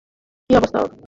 কী 0.49 0.53
অবস্থা 0.55 0.77
ওর? 0.81 0.91